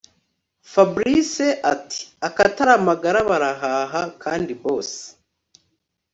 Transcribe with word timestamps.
Fabric 0.71 1.33
atiakataramagara 1.71 3.19
barahaha 3.29 4.01
kandi 4.23 4.51
boss 4.61 4.89